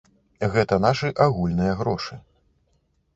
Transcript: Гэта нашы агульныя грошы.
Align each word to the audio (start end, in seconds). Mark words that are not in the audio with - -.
Гэта 0.53 0.79
нашы 0.85 1.11
агульныя 1.25 1.73
грошы. 1.83 2.17